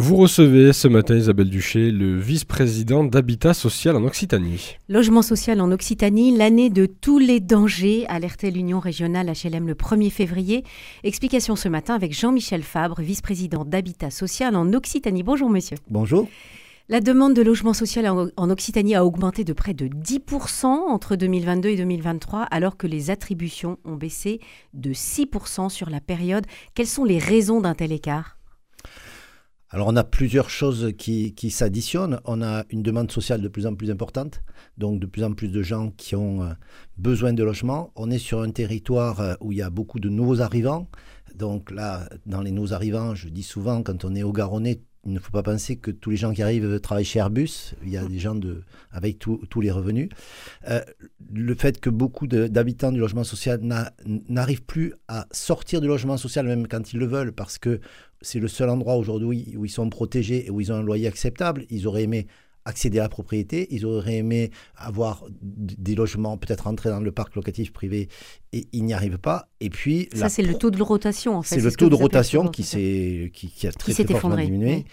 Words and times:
Vous 0.00 0.14
recevez 0.14 0.72
ce 0.72 0.86
matin 0.86 1.16
Isabelle 1.16 1.50
Duché, 1.50 1.90
le 1.90 2.16
vice-président 2.16 3.02
d'Habitat 3.02 3.52
Social 3.52 3.96
en 3.96 4.04
Occitanie. 4.04 4.76
Logement 4.88 5.22
social 5.22 5.60
en 5.60 5.72
Occitanie, 5.72 6.36
l'année 6.36 6.70
de 6.70 6.86
tous 6.86 7.18
les 7.18 7.40
dangers, 7.40 8.06
alertait 8.06 8.52
l'Union 8.52 8.78
régionale 8.78 9.26
HLM 9.26 9.66
le 9.66 9.74
1er 9.74 10.10
février. 10.10 10.62
Explication 11.02 11.56
ce 11.56 11.68
matin 11.68 11.96
avec 11.96 12.14
Jean-Michel 12.14 12.62
Fabre, 12.62 13.00
vice-président 13.00 13.64
d'Habitat 13.64 14.10
Social 14.10 14.54
en 14.54 14.72
Occitanie. 14.72 15.24
Bonjour 15.24 15.50
monsieur. 15.50 15.76
Bonjour. 15.90 16.28
La 16.88 17.00
demande 17.00 17.34
de 17.34 17.42
logement 17.42 17.74
social 17.74 18.08
en 18.08 18.50
Occitanie 18.50 18.94
a 18.94 19.04
augmenté 19.04 19.42
de 19.42 19.52
près 19.52 19.74
de 19.74 19.88
10% 19.88 20.66
entre 20.66 21.16
2022 21.16 21.70
et 21.70 21.76
2023, 21.76 22.42
alors 22.42 22.76
que 22.76 22.86
les 22.86 23.10
attributions 23.10 23.78
ont 23.84 23.96
baissé 23.96 24.38
de 24.74 24.92
6% 24.92 25.70
sur 25.70 25.90
la 25.90 26.00
période. 26.00 26.46
Quelles 26.76 26.86
sont 26.86 27.04
les 27.04 27.18
raisons 27.18 27.60
d'un 27.60 27.74
tel 27.74 27.90
écart? 27.90 28.37
Alors 29.70 29.88
on 29.88 29.96
a 29.96 30.04
plusieurs 30.04 30.48
choses 30.48 30.92
qui, 30.96 31.50
s'additionnent. 31.50 32.20
On 32.24 32.40
a 32.40 32.64
une 32.70 32.82
demande 32.82 33.12
sociale 33.12 33.42
de 33.42 33.48
plus 33.48 33.66
en 33.66 33.74
plus 33.74 33.90
importante, 33.90 34.42
donc 34.78 34.98
de 34.98 35.06
plus 35.06 35.24
en 35.24 35.32
plus 35.32 35.48
de 35.48 35.62
gens 35.62 35.90
qui 35.90 36.16
ont 36.16 36.42
euh, 36.42 36.52
besoin 36.96 37.34
de 37.34 37.42
logement. 37.42 37.92
On 37.94 38.10
est 38.10 38.18
sur 38.18 38.40
un 38.40 38.50
territoire 38.50 39.20
euh, 39.20 39.34
où 39.40 39.52
il 39.52 39.58
y 39.58 39.62
a 39.62 39.68
beaucoup 39.68 40.00
de 40.00 40.08
nouveaux 40.08 40.40
arrivants. 40.40 40.88
Donc 41.34 41.70
là, 41.70 42.08
dans 42.24 42.40
les 42.40 42.50
nouveaux 42.50 42.72
arrivants, 42.72 43.14
je 43.14 43.28
dis 43.28 43.42
souvent, 43.42 43.82
quand 43.82 44.06
on 44.06 44.14
est 44.14 44.22
au 44.22 44.32
Garonnais, 44.32 44.80
il 45.08 45.14
ne 45.14 45.18
faut 45.18 45.32
pas 45.32 45.42
penser 45.42 45.76
que 45.76 45.90
tous 45.90 46.10
les 46.10 46.16
gens 46.16 46.32
qui 46.32 46.42
arrivent 46.42 46.80
travaillent 46.80 47.04
chez 47.04 47.18
Airbus. 47.18 47.74
Il 47.82 47.90
y 47.90 47.96
a 47.96 48.04
des 48.04 48.18
gens 48.18 48.38
avec 48.92 49.18
tous 49.18 49.60
les 49.60 49.70
revenus. 49.70 50.10
Euh, 50.68 50.82
le 51.32 51.54
fait 51.54 51.80
que 51.80 51.88
beaucoup 51.88 52.26
d'habitants 52.26 52.92
du 52.92 53.00
logement 53.00 53.24
social 53.24 53.60
n'arrivent 54.28 54.64
plus 54.64 54.92
à 55.08 55.26
sortir 55.32 55.80
du 55.80 55.88
logement 55.88 56.16
social, 56.16 56.46
même 56.46 56.68
quand 56.68 56.92
ils 56.92 56.98
le 56.98 57.06
veulent, 57.06 57.32
parce 57.32 57.58
que 57.58 57.80
c'est 58.20 58.40
le 58.40 58.48
seul 58.48 58.68
endroit 58.68 58.96
aujourd'hui 58.96 59.54
où 59.56 59.64
ils 59.64 59.70
sont 59.70 59.88
protégés 59.88 60.46
et 60.46 60.50
où 60.50 60.60
ils 60.60 60.72
ont 60.72 60.76
un 60.76 60.82
loyer 60.82 61.08
acceptable. 61.08 61.64
Ils 61.70 61.86
auraient 61.86 62.02
aimé 62.02 62.26
accéder 62.64 62.98
à 62.98 63.04
la 63.04 63.08
propriété, 63.08 63.66
ils 63.70 63.86
auraient 63.86 64.16
aimé 64.16 64.50
avoir 64.76 65.24
des 65.40 65.94
logements, 65.94 66.36
peut-être 66.36 66.66
entrer 66.66 66.90
dans 66.90 67.00
le 67.00 67.12
parc 67.12 67.34
locatif 67.34 67.72
privé, 67.72 68.10
et 68.52 68.66
ils 68.72 68.84
n'y 68.84 68.94
arrivent 68.94 69.18
pas. 69.18 69.48
Et 69.60 69.70
puis 69.70 70.08
ça, 70.14 70.28
c'est 70.28 70.42
le 70.42 70.54
taux 70.54 70.70
de 70.70 70.82
rotation 70.82 71.36
en 71.36 71.42
fait. 71.42 71.56
C'est 71.56 71.60
le 71.60 71.72
taux 71.72 71.88
de 71.88 71.94
rotation 71.94 72.48
qui, 72.48 72.62
s'est, 72.62 73.30
qui, 73.34 73.66
a 73.66 73.72
très, 73.72 73.92
très 73.92 74.04
fortement 74.04 74.36
diminué. 74.36 74.84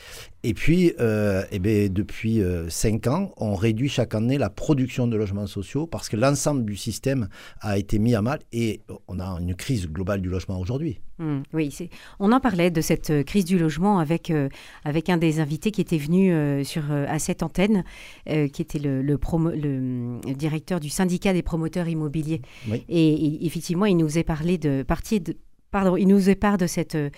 Et 0.48 0.54
puis, 0.54 0.94
euh, 1.00 1.42
eh 1.52 1.58
ben, 1.58 1.92
depuis 1.92 2.40
5 2.70 3.08
euh, 3.08 3.10
ans, 3.10 3.32
on 3.38 3.56
réduit 3.56 3.90
chaque 3.90 4.14
année 4.14 4.38
la 4.38 4.52
production 4.52 5.08
de 5.08 5.18
logements 5.18 5.48
sociaux 5.48 5.88
parce 5.88 6.08
que 6.08 6.18
l'ensemble 6.18 6.66
du 6.66 6.76
système 6.76 7.30
a 7.62 7.80
été 7.80 7.98
mis 7.98 8.14
à 8.14 8.22
mal 8.22 8.42
et 8.54 8.82
on 9.08 9.20
a 9.20 9.26
une 9.42 9.56
crise 9.56 9.88
globale 9.88 10.22
du 10.22 10.30
logement 10.30 10.60
aujourd'hui. 10.60 11.02
Mmh, 11.18 11.40
oui, 11.54 11.74
on 12.20 12.32
en 12.34 12.42
parlait 12.42 12.70
de 12.70 12.82
cette 12.82 13.10
euh, 13.10 13.24
crise 13.24 13.46
du 13.46 13.58
logement 13.58 13.98
avec, 14.00 14.32
avec 14.84 15.10
un 15.10 15.18
des 15.18 15.40
invités 15.40 15.72
qui 15.72 15.82
était 15.82 15.98
venu 15.98 16.64
sur, 16.64 16.92
à 16.92 17.18
cette 17.18 17.42
antenne, 17.42 17.84
qui 18.28 18.62
était 18.62 18.80
le, 18.80 19.02
le, 19.02 19.18
le, 19.56 20.34
directeur 20.36 20.80
du 20.80 20.90
syndicat 20.90 21.34
des 21.34 21.42
promoteurs 21.42 21.88
immobiliers. 21.88 22.42
Et, 22.88 23.45
effectivement, 23.46 23.86
il 23.86 23.98
nous 23.98 24.18
est 24.18 24.24
parlé 24.24 24.58
de 24.58 24.84
partie 24.84 25.20
de 25.20 25.36
Pardon, 25.76 25.98
il 25.98 26.08
nous 26.08 26.22
de 26.22 26.68
cette 26.68 26.96
euh, 26.96 27.10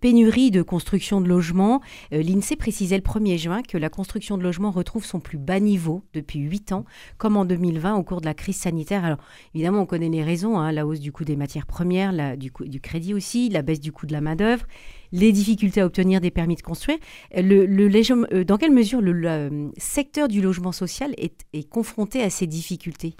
pénurie 0.00 0.52
de 0.52 0.62
construction 0.62 1.20
de 1.20 1.26
logements. 1.26 1.80
Euh, 2.12 2.22
L'INSEE 2.22 2.54
précisait 2.54 2.94
le 2.96 3.02
1er 3.02 3.36
juin 3.36 3.62
que 3.62 3.76
la 3.76 3.88
construction 3.88 4.38
de 4.38 4.44
logements 4.44 4.70
retrouve 4.70 5.04
son 5.04 5.18
plus 5.18 5.38
bas 5.38 5.58
niveau 5.58 6.04
depuis 6.14 6.38
8 6.38 6.70
ans, 6.70 6.84
comme 7.18 7.36
en 7.36 7.44
2020 7.44 7.96
au 7.96 8.04
cours 8.04 8.20
de 8.20 8.26
la 8.26 8.34
crise 8.34 8.58
sanitaire. 8.58 9.04
Alors 9.04 9.18
évidemment, 9.56 9.80
on 9.80 9.86
connaît 9.86 10.08
les 10.08 10.22
raisons, 10.22 10.56
hein, 10.56 10.70
la 10.70 10.86
hausse 10.86 11.00
du 11.00 11.10
coût 11.10 11.24
des 11.24 11.34
matières 11.34 11.66
premières, 11.66 12.36
du, 12.36 12.52
crédit 12.80 13.12
aussi, 13.12 13.48
la 13.48 13.62
baisse 13.62 13.80
du 13.80 13.90
coût 13.90 14.06
de 14.06 14.12
la 14.12 14.20
main-d'œuvre, 14.20 14.66
les 15.10 15.32
difficultés 15.32 15.80
à 15.80 15.86
obtenir 15.86 16.20
des 16.20 16.30
permis 16.30 16.54
de 16.54 16.62
construire. 16.62 16.98
Euh, 17.36 18.44
dans 18.44 18.56
quelle 18.56 18.72
mesure 18.72 19.00
le, 19.00 19.72
secteur 19.78 20.28
du 20.28 20.40
logement 20.40 20.70
social 20.70 21.12
est 21.18 21.68
confronté 21.68 22.22
à 22.22 22.30
ces 22.30 22.46
difficultés? 22.46 23.16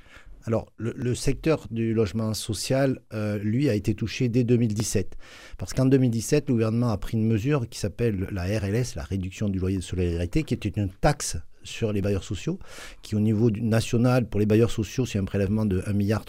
Alors, 0.46 0.72
le, 0.78 1.14
secteur 1.16 1.66
du 1.72 1.92
logement 1.92 2.32
social, 2.32 3.00
euh, 3.12 3.36
lui, 3.38 3.68
a 3.68 3.74
été 3.74 3.94
touché 3.94 4.28
dès 4.28 4.44
2017. 4.44 5.16
Parce 5.58 5.72
qu'en 5.72 5.86
2017, 5.86 6.48
le 6.48 6.54
gouvernement 6.54 6.90
a 6.90 6.98
pris 6.98 7.16
une 7.16 7.26
mesure 7.26 7.68
qui 7.68 7.80
s'appelle 7.80 8.28
la 8.30 8.44
RLS, 8.44 8.94
la 8.94 9.02
réduction 9.02 9.48
du 9.48 9.58
loyer 9.58 9.78
de 9.78 9.82
solidarité, 9.82 10.44
qui 10.44 10.54
était 10.54 10.68
une 10.68 10.88
taxe 10.88 11.36
sur 11.66 11.92
les 11.92 12.00
bailleurs 12.00 12.24
sociaux, 12.24 12.58
qui 13.02 13.14
au 13.14 13.20
niveau 13.20 13.50
national, 13.50 14.26
pour 14.26 14.40
les 14.40 14.46
bailleurs 14.46 14.70
sociaux, 14.70 15.06
c'est 15.06 15.18
un 15.18 15.24
prélèvement 15.24 15.66
de 15.66 15.80
1,3 15.80 15.92
milliard 15.94 16.24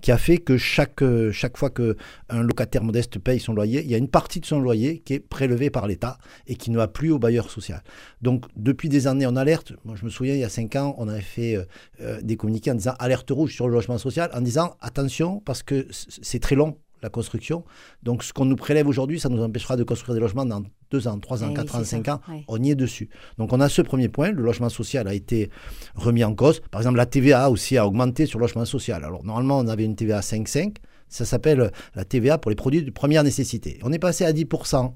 qui 0.00 0.12
a 0.12 0.18
fait 0.18 0.38
que 0.38 0.56
chaque, 0.56 1.02
euh, 1.02 1.32
chaque 1.32 1.56
fois 1.56 1.70
qu'un 1.70 2.42
locataire 2.42 2.82
modeste 2.82 3.18
paye 3.18 3.40
son 3.40 3.52
loyer, 3.52 3.82
il 3.82 3.90
y 3.90 3.94
a 3.94 3.98
une 3.98 4.08
partie 4.08 4.40
de 4.40 4.46
son 4.46 4.60
loyer 4.60 5.00
qui 5.00 5.14
est 5.14 5.20
prélevée 5.20 5.70
par 5.70 5.86
l'État 5.86 6.18
et 6.46 6.54
qui 6.54 6.70
ne 6.70 6.76
va 6.76 6.88
plus 6.88 7.10
au 7.10 7.18
bailleur 7.18 7.50
social. 7.50 7.82
Donc 8.22 8.46
depuis 8.56 8.88
des 8.88 9.06
années, 9.06 9.26
on 9.26 9.36
alerte. 9.36 9.72
Moi, 9.84 9.96
je 9.96 10.04
me 10.04 10.10
souviens, 10.10 10.34
il 10.34 10.40
y 10.40 10.44
a 10.44 10.48
5 10.48 10.76
ans, 10.76 10.94
on 10.98 11.08
avait 11.08 11.20
fait 11.20 11.56
euh, 11.56 11.64
euh, 12.00 12.20
des 12.22 12.36
communiqués 12.36 12.70
en 12.70 12.74
disant 12.74 12.94
alerte 12.98 13.30
rouge 13.30 13.54
sur 13.54 13.68
le 13.68 13.74
logement 13.74 13.98
social, 13.98 14.30
en 14.34 14.40
disant 14.40 14.76
attention, 14.80 15.40
parce 15.40 15.62
que 15.62 15.86
c'est 15.90 16.40
très 16.40 16.54
long 16.54 16.78
la 17.02 17.08
construction. 17.08 17.64
Donc 18.02 18.22
ce 18.22 18.32
qu'on 18.32 18.44
nous 18.44 18.56
prélève 18.56 18.88
aujourd'hui, 18.88 19.20
ça 19.20 19.28
nous 19.28 19.42
empêchera 19.42 19.76
de 19.76 19.84
construire 19.84 20.14
des 20.14 20.20
logements 20.20 20.44
dans 20.44 20.62
2 20.90 21.08
ans, 21.08 21.18
3 21.18 21.44
ans, 21.44 21.52
4 21.52 21.76
ans, 21.76 21.84
5 21.84 22.08
ans. 22.08 22.20
On 22.48 22.62
y 22.62 22.70
est 22.70 22.74
dessus. 22.74 23.08
Donc 23.36 23.52
on 23.52 23.60
a 23.60 23.68
ce 23.68 23.82
premier 23.82 24.08
point, 24.08 24.32
le 24.32 24.42
logement 24.42 24.68
social 24.68 25.06
a 25.08 25.14
été 25.14 25.50
remis 25.94 26.24
en 26.24 26.34
cause. 26.34 26.60
Par 26.70 26.80
exemple, 26.80 26.96
la 26.96 27.06
TVA 27.06 27.50
aussi 27.50 27.76
a 27.76 27.86
augmenté 27.86 28.26
sur 28.26 28.38
le 28.38 28.44
logement 28.44 28.64
social. 28.64 29.04
Alors 29.04 29.24
normalement, 29.24 29.58
on 29.58 29.68
avait 29.68 29.84
une 29.84 29.96
TVA 29.96 30.20
5,5. 30.20 30.76
Ça 31.08 31.24
s'appelle 31.24 31.70
la 31.94 32.04
TVA 32.04 32.38
pour 32.38 32.50
les 32.50 32.56
produits 32.56 32.82
de 32.82 32.90
première 32.90 33.24
nécessité. 33.24 33.78
On 33.82 33.92
est 33.92 33.98
passé 33.98 34.24
à 34.24 34.32
10%. 34.32 34.92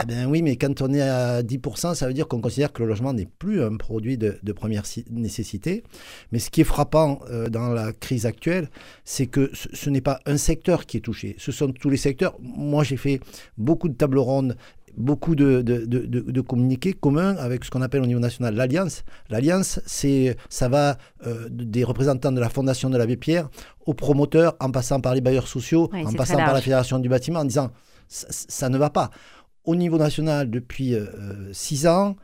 Eh 0.00 0.06
ben 0.06 0.26
oui, 0.26 0.42
mais 0.42 0.56
quand 0.56 0.80
on 0.82 0.92
est 0.92 1.00
à 1.00 1.42
10%, 1.42 1.94
ça 1.94 2.06
veut 2.06 2.14
dire 2.14 2.28
qu'on 2.28 2.40
considère 2.40 2.72
que 2.72 2.82
le 2.82 2.88
logement 2.88 3.12
n'est 3.12 3.26
plus 3.26 3.62
un 3.62 3.76
produit 3.76 4.16
de, 4.16 4.38
première 4.52 4.84
nécessité. 5.10 5.84
Mais 6.32 6.38
ce 6.38 6.50
qui 6.50 6.62
est 6.62 6.64
frappant 6.64 7.20
euh, 7.30 7.48
dans 7.48 7.68
la 7.68 7.92
crise 7.92 8.26
actuelle, 8.26 8.68
c'est 9.04 9.26
que 9.26 9.50
ce, 9.52 9.68
ce 9.72 9.90
n'est 9.90 10.00
pas 10.00 10.20
un 10.26 10.36
secteur 10.36 10.86
qui 10.86 10.96
est 10.96 11.00
touché, 11.00 11.36
ce 11.38 11.52
sont 11.52 11.72
tous 11.72 11.90
les 11.90 11.96
secteurs. 11.96 12.36
Moi, 12.40 12.84
j'ai 12.84 12.96
fait 12.96 13.20
beaucoup 13.56 13.88
de 13.88 13.94
tables 13.94 14.18
rondes 14.18 14.56
beaucoup 14.98 15.34
de, 15.34 15.62
de, 15.62 15.84
de, 15.86 16.40
communiqués 16.40 16.92
communs 16.92 17.36
avec 17.36 17.64
ce 17.64 17.70
qu'on 17.70 17.82
appelle 17.82 18.02
au 18.02 18.06
niveau 18.06 18.20
national 18.20 18.54
l'Alliance. 18.54 19.04
L'Alliance, 19.30 19.80
c'est, 19.86 20.36
ça 20.48 20.68
va 20.68 20.98
euh, 21.26 21.48
des 21.50 21.84
représentants 21.84 22.32
de 22.32 22.40
la 22.40 22.48
Fondation 22.48 22.90
de 22.90 22.98
l'Abbé 22.98 23.16
Pierre 23.16 23.48
aux 23.86 23.94
promoteurs, 23.94 24.56
en 24.60 24.70
passant 24.70 25.00
par 25.00 25.14
les 25.14 25.20
bailleurs 25.20 25.48
sociaux, 25.48 25.90
en 25.92 26.12
passant 26.12 26.36
par 26.36 26.52
la 26.52 26.60
Fédération 26.60 26.98
du 26.98 27.08
bâtiment, 27.08 27.40
en 27.40 27.44
disant 27.44 27.70
ça, 28.08 28.68
ne 28.68 28.78
va 28.78 28.90
pas. 28.90 29.10
Au 29.64 29.76
niveau 29.76 29.98
national, 29.98 30.50
depuis 30.50 30.94
euh, 30.94 31.52
six 31.52 31.86
ans, 31.86 32.16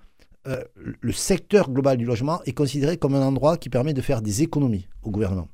euh, 0.46 0.62
le 1.00 1.12
secteur 1.12 1.70
global 1.70 1.96
du 1.96 2.04
logement 2.04 2.42
est 2.44 2.52
considéré 2.52 2.96
comme 2.98 3.14
un 3.14 3.22
endroit 3.22 3.56
qui 3.56 3.70
permet 3.70 3.94
de 3.94 4.02
faire 4.02 4.20
des 4.20 4.42
économies 4.42 4.88
au 5.02 5.10
gouvernement. 5.10 5.48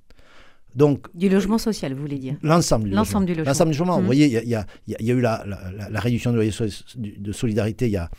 Donc, 0.74 1.06
du 1.14 1.28
logement 1.28 1.58
social, 1.58 1.94
vous 1.94 2.00
voulez 2.00 2.18
dire 2.18 2.36
L'ensemble 2.42 2.84
du, 2.84 2.90
logement. 2.90 3.20
du 3.20 3.34
logement. 3.34 3.44
L'ensemble 3.44 3.72
du 3.72 3.78
logement. 3.78 3.98
Vous 3.98 4.06
voyez, 4.06 4.26
il 4.26 4.48
y, 4.48 4.50
y, 4.50 5.10
a 5.10 5.14
eu 5.14 5.20
la, 5.20 5.44
la, 5.90 6.00
réduction 6.00 6.32
de 6.32 7.32
solidarité 7.32 7.86
il 7.86 7.92
y 7.92 7.96
a, 7.96 8.10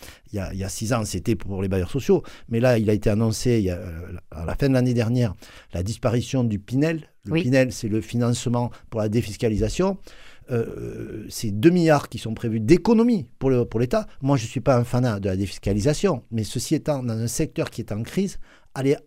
il 0.54 0.60
y 0.60 0.64
a 0.64 0.70
six 0.70 0.94
ans, 0.94 1.04
c'était 1.06 1.36
pour 1.36 1.62
les 1.62 1.68
bailleurs 1.68 1.92
sociaux. 1.92 2.24
Mais 2.50 2.60
là, 2.60 2.78
il 2.78 2.90
a 2.90 2.94
été 2.94 3.10
annoncé 3.10 3.70
a, 3.70 3.80
à 4.32 4.46
la 4.46 4.56
fin 4.56 4.70
de 4.70 4.74
l'année 4.74 4.94
dernière 4.94 5.34
la 5.74 5.84
disparition 5.84 6.44
du 6.44 6.60
Pinel. 6.60 7.08
Le 7.26 7.34
Pinel, 7.34 7.72
c'est 7.72 7.88
le 7.88 8.02
financement 8.02 8.72
pour 8.90 9.02
la 9.02 9.10
défiscalisation. 9.10 9.98
Euh, 10.50 11.26
c'est 11.30 11.52
2 11.52 11.70
milliards 11.70 12.10
qui 12.10 12.18
sont 12.18 12.34
prévus 12.34 12.60
d'économie 12.60 13.28
pour 13.40 13.52
l'État. 13.52 14.08
Pour 14.20 14.28
Moi, 14.28 14.38
je 14.38 14.44
ne 14.44 14.50
suis 14.50 14.60
pas 14.60 14.76
un 14.76 14.84
fanat 14.84 15.20
de 15.20 15.30
la 15.30 15.38
défiscalisation, 15.38 16.24
mais 16.32 16.44
ceci 16.44 16.76
étant, 16.76 17.04
dans 17.04 17.18
un 17.18 17.28
secteur 17.28 17.70
qui 17.70 17.82
est 17.82 17.92
en 17.92 18.04
crise, 18.04 18.40
aller 18.74 18.98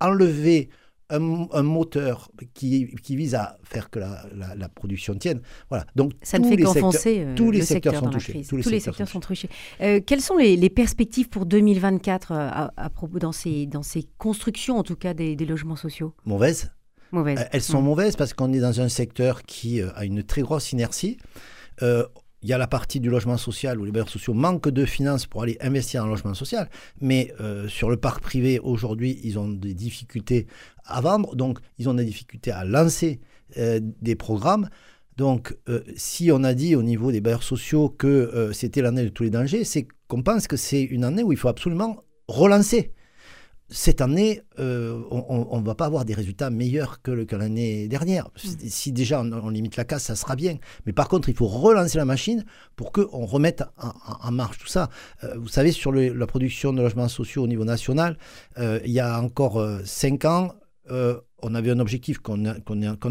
enlever 0.00 0.68
un, 1.10 1.62
moteur 1.62 2.30
qui, 2.54 2.94
qui, 3.02 3.16
vise 3.16 3.34
à 3.34 3.58
faire 3.62 3.90
que 3.90 3.98
la, 3.98 4.24
la, 4.56 4.68
production 4.68 5.14
tienne. 5.14 5.40
Voilà. 5.68 5.84
Donc, 5.94 6.12
ça 6.22 6.38
ne 6.38 6.48
fait 6.48 6.56
qu'enfoncer 6.56 7.20
euh, 7.20 7.34
tous 7.34 7.50
les 7.50 7.62
secteurs 7.62 7.96
sont 7.96 8.10
touchés. 8.10 8.42
Tous 8.48 8.56
les, 8.56 8.80
secteurs, 8.80 9.08
sont 9.08 9.20
touchés. 9.20 9.48
Euh, 9.80 10.00
quelles 10.04 10.20
sont 10.20 10.36
les, 10.36 10.56
les, 10.56 10.70
perspectives 10.70 11.28
pour 11.28 11.46
2024 11.46 12.32
euh, 12.32 12.48
à, 12.76 12.90
propos 12.90 13.18
dans 13.18 13.32
ces, 13.32 13.66
dans 13.66 13.82
ces 13.82 14.06
constructions, 14.18 14.78
en 14.78 14.82
tout 14.82 14.96
cas, 14.96 15.14
des, 15.14 15.36
des 15.36 15.46
logements 15.46 15.76
sociaux? 15.76 16.14
Mauvaises. 16.24 16.72
Mauvaises. 17.10 17.46
Elles 17.52 17.62
sont 17.62 17.82
mauvaises 17.82 18.16
parce 18.16 18.32
qu'on 18.32 18.52
est 18.54 18.60
dans 18.60 18.80
un 18.80 18.88
secteur 18.88 19.42
qui 19.42 19.82
a 19.82 20.04
une 20.04 20.22
très 20.22 20.40
grosse 20.40 20.72
inertie. 20.72 21.18
Euh, 21.82 22.06
il 22.42 22.48
y 22.48 22.52
a 22.52 22.58
la 22.58 22.66
partie 22.66 23.00
du 23.00 23.08
logement 23.08 23.36
social 23.36 23.80
où 23.80 23.84
les 23.84 23.92
bailleurs 23.92 24.08
sociaux 24.08 24.34
manquent 24.34 24.68
de 24.68 24.84
finances 24.84 25.26
pour 25.26 25.42
aller 25.42 25.56
investir 25.60 26.04
en 26.04 26.06
logement 26.06 26.34
social, 26.34 26.68
mais 27.00 27.32
euh, 27.40 27.68
sur 27.68 27.88
le 27.88 27.96
parc 27.96 28.20
privé, 28.20 28.58
aujourd'hui, 28.58 29.20
ils 29.22 29.38
ont 29.38 29.48
des 29.48 29.74
difficultés 29.74 30.46
à 30.84 31.00
vendre, 31.00 31.36
donc 31.36 31.58
ils 31.78 31.88
ont 31.88 31.94
des 31.94 32.04
difficultés 32.04 32.50
à 32.50 32.64
lancer 32.64 33.20
euh, 33.58 33.80
des 34.00 34.16
programmes. 34.16 34.68
Donc, 35.16 35.56
euh, 35.68 35.82
si 35.94 36.32
on 36.32 36.42
a 36.42 36.54
dit 36.54 36.74
au 36.74 36.82
niveau 36.82 37.12
des 37.12 37.20
bailleurs 37.20 37.42
sociaux 37.42 37.88
que 37.88 38.50
c'était 38.52 38.82
l'année 38.82 39.04
de 39.04 39.10
tous 39.10 39.22
les 39.22 39.30
dangers, 39.30 39.64
c'est 39.64 39.86
qu'on 40.08 40.22
pense 40.22 40.46
que 40.46 40.56
c'est 40.56 40.82
une 40.82 41.04
année 41.04 41.22
où 41.22 41.32
il 41.32 41.38
faut 41.38 41.48
absolument 41.48 42.02
relancer 42.28 42.92
cette 43.72 44.00
année, 44.00 44.42
euh, 44.58 45.02
on 45.10 45.60
ne 45.60 45.64
va 45.64 45.74
pas 45.74 45.86
avoir 45.86 46.04
des 46.04 46.14
résultats 46.14 46.50
meilleurs 46.50 47.00
que, 47.02 47.24
que 47.24 47.34
l'année 47.34 47.88
dernière. 47.88 48.26
Mm. 48.26 48.68
Si 48.68 48.92
déjà 48.92 49.20
on, 49.20 49.48
limite 49.48 49.76
la 49.76 49.84
casse, 49.84 50.04
ça 50.04 50.14
sera 50.14 50.36
bien. 50.36 50.58
Mais 50.86 50.92
par 50.92 51.08
contre, 51.08 51.28
il 51.28 51.34
faut 51.34 51.46
relancer 51.46 51.98
la 51.98 52.04
machine 52.04 52.44
pour 52.76 52.92
qu'on 52.92 53.24
remette 53.24 53.64
en, 53.78 54.30
marche 54.30 54.58
tout 54.58 54.66
ça. 54.66 54.90
Euh, 55.24 55.34
vous 55.38 55.48
savez, 55.48 55.72
sur 55.72 55.92
la 55.92 56.26
production 56.26 56.72
de 56.72 56.82
logements 56.82 57.08
sociaux 57.08 57.44
au 57.44 57.46
niveau 57.46 57.64
national, 57.64 58.18
euh, 58.58 58.78
il 58.84 58.92
y 58.92 59.00
a 59.00 59.20
encore 59.20 59.64
cinq 59.84 60.24
ans, 60.24 60.52
on 61.44 61.54
avait 61.54 61.70
un 61.70 61.78
objectif 61.78 62.18
qu'on 62.18 62.44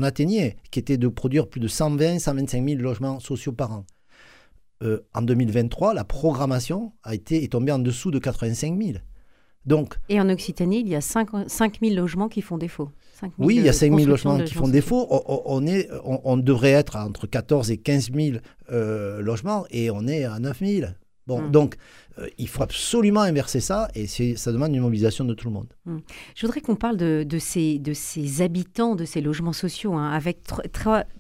atteignait, 0.04 0.58
qui 0.69 0.80
était 0.80 0.98
de 0.98 1.08
produire 1.08 1.48
plus 1.48 1.60
de 1.60 1.68
120 1.68 2.19
125 2.19 2.69
000 2.69 2.81
logements 2.81 3.19
sociaux 3.19 3.54
par 3.54 3.72
an. 3.72 3.86
en 5.13 5.22
2023, 5.22 5.96
la 5.96 6.04
programmation 6.04 6.94
a 7.04 7.16
été, 7.16 7.44
est 7.44 7.52
tombée 7.52 7.72
en 7.72 7.80
dessous 7.80 8.12
de 8.12 8.19
85 8.19 8.80
000. 8.80 8.98
Donc, 9.66 9.96
et 10.10 10.19
en 10.19 10.30
Occitanie, 10.30 10.80
il 10.80 10.88
y 10.88 10.96
a 10.96 11.02
5, 11.02 11.30
000 11.81 11.96
logements 11.96 12.30
qui 12.30 12.42
font 12.42 12.58
défaut. 12.58 12.90
Oui, 13.38 13.58
il 13.58 13.63
y 13.63 13.69
a 13.69 13.74
5 13.74 13.96
000 13.96 14.10
logements 14.10 14.40
qui 14.40 14.56
font 14.56 14.68
défaut. 14.68 15.08
On, 15.28 15.68
est, 15.68 15.88
on, 16.04 16.38
devrait 16.38 16.72
être 16.72 16.96
entre 16.96 17.28
14 17.28 17.69
et 17.69 17.78
15 17.78 18.12
000 18.13 18.38
euh, 18.72 19.22
logements 19.22 19.66
et 19.69 19.92
on 19.92 20.08
est 20.08 20.24
à 20.24 20.40
9 20.40 20.60
000. 20.60 20.92
Bon, 21.28 21.42
hmm. 21.42 21.52
donc 21.52 21.76
euh, 22.18 22.28
il 22.38 22.48
faut 22.48 22.64
absolument 22.64 23.22
inverser 23.22 23.60
ça 23.60 23.90
et 23.94 24.08
ça 24.08 24.52
demande 24.52 24.74
une 24.74 24.82
mobilisation 24.82 25.24
de 25.24 25.34
tout 25.34 25.48
le 25.48 25.54
monde. 25.54 25.68
Hmm. 25.86 26.00
Je 26.36 26.46
voudrais 26.46 26.62
qu'on 26.62 26.76
parle 26.76 26.98
de, 26.98 27.24
de, 27.28 27.40
ces, 27.40 27.80
de 27.80 27.94
ces 27.94 28.42
habitants 28.42 28.96
de 28.96 29.06
ces 29.06 29.22
logements 29.22 29.54
sociaux, 29.54 29.94
hein, 29.94 30.12
avec 30.12 30.40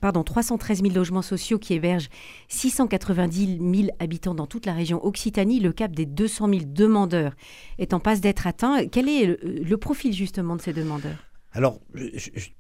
pardon, 0.01 0.23
313 0.23 0.81
000 0.81 0.93
logements 0.93 1.21
sociaux 1.21 1.59
qui 1.59 1.73
hébergent 1.73 2.09
690 2.49 3.59
000 3.59 3.89
habitants 3.99 4.35
dans 4.35 4.47
toute 4.47 4.65
la 4.65 4.73
région 4.73 5.03
Occitanie. 5.05 5.59
Le 5.59 5.71
cap 5.71 5.91
des 5.91 6.05
200 6.05 6.49
000 6.49 6.61
demandeurs 6.65 7.33
est 7.77 7.93
en 7.93 7.99
passe 7.99 8.21
d'être 8.21 8.47
atteint. 8.47 8.87
Quel 8.87 9.07
est 9.07 9.37
le 9.43 9.77
profil 9.77 10.13
justement 10.13 10.55
de 10.55 10.61
ces 10.61 10.73
demandeurs? 10.73 11.30
Alors, 11.53 11.81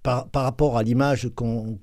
par, 0.03 0.27
rapport 0.33 0.77
à 0.77 0.83
l'image 0.83 1.29
qu'on 1.33 1.79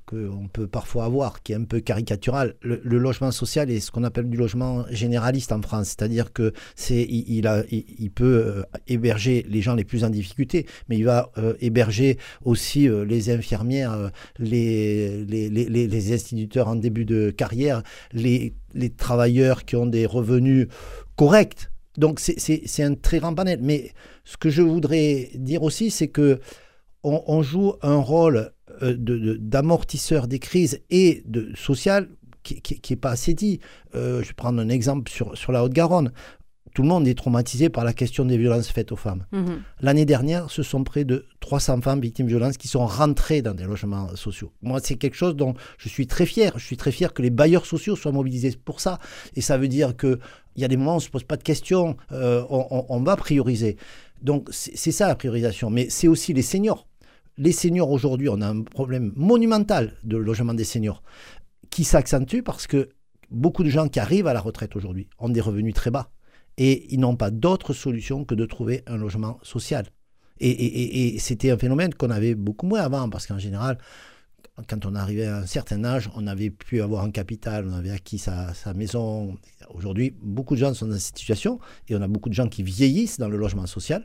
peut 0.53 0.67
parfois 0.67 1.07
avoir, 1.07 1.43
qui 1.43 1.53
est 1.53 1.57
un 1.57 1.65
peu 1.65 1.81
caricaturale, 1.81 2.55
le, 2.61 2.81
logement 2.85 3.31
social 3.31 3.71
est 3.71 3.81
ce 3.81 3.91
qu'on 3.91 4.05
appelle 4.05 4.29
du 4.29 4.37
logement 4.37 4.85
généraliste 4.91 5.53
en 5.53 5.63
France, 5.63 5.89
c'est-à-dire 5.89 6.35
que 6.35 6.53
c'est 6.77 7.03
il, 7.03 8.11
peut 8.11 8.25
euh, 8.25 8.63
héberger 8.89 9.47
les 9.49 9.63
gens 9.63 9.75
les 9.75 9.85
plus 9.85 10.05
en 10.05 10.11
difficulté, 10.11 10.67
mais 10.89 10.99
il 10.99 11.05
va 11.05 11.31
euh, 11.39 11.55
héberger 11.61 12.19
aussi 12.45 12.87
euh, 12.87 13.05
les 13.07 13.31
infirmières, 13.31 14.11
les, 14.39 15.25
les, 15.25 16.13
instituteurs 16.13 16.69
en 16.69 16.77
début 16.77 17.07
de 17.07 17.31
carrière, 17.31 17.83
les, 18.13 18.55
les 18.75 18.91
travailleurs 18.91 19.65
qui 19.65 19.77
ont 19.77 19.87
des 19.87 20.05
revenus 20.05 20.69
corrects. 21.17 21.71
Donc 21.97 22.21
c'est 22.21 22.83
un 22.83 22.95
très 22.95 23.19
grand 23.19 23.35
panel. 23.35 23.61
Mais 23.63 23.93
ce 24.25 24.37
que 24.37 24.51
je 24.51 24.63
voudrais 24.63 25.31
dire 25.35 25.63
aussi, 25.63 25.91
c'est 25.91 26.09
que 26.09 26.39
on, 27.03 27.43
joue 27.43 27.75
un 27.83 27.97
rôle 27.97 28.53
euh, 28.83 28.95
d'amortisseur 29.39 30.29
des 30.29 30.39
crises 30.39 30.81
et 30.91 31.23
de 31.27 31.53
social 31.55 32.09
qui 32.43 32.81
n'est 32.91 32.97
pas 32.97 33.11
assez 33.11 33.35
dit. 33.35 33.61
Euh, 33.95 34.23
je 34.23 34.29
vais 34.29 34.35
prendre 34.35 34.61
un 34.61 34.69
exemple 34.69 35.11
sur, 35.11 35.37
sur 35.37 35.53
la 35.53 35.63
Haute-Garonne. 35.65 36.13
Tout 36.75 36.83
le 36.83 36.89
monde 36.89 37.09
est 37.09 37.15
traumatisé 37.15 37.71
par 37.71 37.85
la 37.85 37.93
question 37.93 38.25
des 38.25 38.39
violences 38.39 38.69
faites 38.69 38.93
aux 38.93 38.97
femmes. 38.97 39.27
Mhm. 39.33 39.63
L'année 39.81 40.05
dernière, 40.05 40.51
ce 40.51 40.63
sont 40.63 40.85
près 40.85 41.05
de 41.05 41.27
300 41.41 41.81
femmes 41.81 42.01
victimes 42.01 42.27
de 42.27 42.31
violences 42.31 42.57
qui 42.57 42.69
sont 42.69 42.87
rentrées 42.87 43.43
dans 43.43 43.55
des 43.55 43.65
logements 43.65 44.15
sociaux. 44.17 44.53
Moi, 44.63 44.79
c'est 44.83 44.97
quelque 44.97 45.17
chose 45.17 45.35
dont 45.35 45.55
je 45.79 45.89
suis 45.89 46.07
très 46.07 46.27
fier. 46.27 46.53
Je 46.57 46.65
suis 46.65 46.77
très 46.77 46.93
fier 46.93 47.13
que 47.13 47.23
les 47.23 47.31
bailleurs 47.31 47.67
sociaux 47.67 47.97
soient 47.97 48.13
mobilisés 48.13 48.55
pour 48.65 48.81
ça. 48.81 48.99
Et 49.35 49.41
ça 49.41 49.59
veut 49.59 49.69
dire 49.69 49.97
qu'il 49.97 50.19
y 50.57 50.65
a 50.65 50.69
des 50.69 50.77
moments 50.77 50.93
où 50.93 50.95
on 50.95 50.99
ne 50.99 51.03
se 51.03 51.11
pose 51.11 51.25
pas 51.25 51.37
de 51.37 51.43
questions, 51.43 51.97
euh, 52.13 52.45
on, 52.49 52.87
on 52.89 53.01
va 53.01 53.17
prioriser. 53.17 53.77
Donc, 54.23 54.49
c'est 54.51 54.93
ça 54.93 55.07
la 55.09 55.15
priorisation. 55.15 55.71
Mais 55.71 55.89
c'est 55.91 56.09
aussi 56.09 56.33
les 56.33 56.43
seniors 56.43 56.88
les 57.39 57.53
seniors 57.53 57.91
aujourd'hui, 57.91 58.29
on 58.29 58.41
a 58.41 58.49
un 58.49 58.63
problème 58.63 59.13
monumental 59.17 59.95
de 60.03 60.17
logement 60.17 60.55
des 60.55 60.65
seniors 60.65 61.03
qui 61.71 61.85
s'accentue 61.85 62.43
parce 62.45 62.67
que 62.67 62.91
beaucoup 63.31 63.63
de 63.63 63.71
gens 63.71 63.89
qui 63.89 64.01
arrivent 64.01 64.27
à 64.27 64.35
la 64.35 64.41
retraite 64.41 64.75
aujourd'hui 64.77 65.09
ont 65.19 65.29
des 65.29 65.41
revenus 65.41 65.75
très 65.75 65.91
bas 65.91 66.11
et 66.57 66.93
ils 66.93 66.99
n'ont 66.99 67.17
pas 67.17 67.31
d'autre 67.31 67.73
solution 67.73 68.25
que 68.25 68.35
de 68.35 68.45
trouver 68.45 68.83
un 68.87 68.97
logement 68.97 69.39
social. 69.43 69.87
Et, 70.41 71.17
c'était 71.19 71.51
un 71.51 71.59
phénomène 71.59 71.95
qu'on 71.95 72.11
avait 72.11 72.35
beaucoup 72.35 72.67
moins 72.67 72.81
avant 72.81 73.09
parce 73.09 73.27
qu'en 73.27 73.39
général, 73.39 73.79
quand 74.69 74.87
on 74.87 74.95
arrivait 74.95 75.27
à 75.27 75.39
un 75.39 75.47
certain 75.47 75.85
âge, 75.85 76.11
on 76.15 76.27
avait 76.27 76.51
pu 76.51 76.81
avoir 76.81 77.05
un 77.05 77.11
capital, 77.11 77.67
on 77.69 77.73
avait 77.73 77.91
acquis 77.91 78.19
sa, 78.19 78.55
sa 78.55 78.73
maison. 78.73 79.37
Aujourd'hui, 79.71 80.15
beaucoup 80.21 80.55
de 80.55 80.61
gens 80.61 80.75
sont 80.75 80.87
dans 80.87 80.99
cette 80.99 81.19
situation 81.19 81.59
et 81.89 81.97
on 81.97 82.03
a 82.03 82.09
beaucoup 82.09 82.29
de 82.29 82.35
gens 82.35 82.49
qui 82.49 82.63
vieillissent 82.63 83.19
dans 83.19 83.29
le 83.29 83.37
logement 83.37 83.67
social. 83.67 84.05